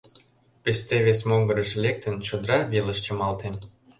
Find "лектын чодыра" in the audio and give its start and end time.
1.83-2.59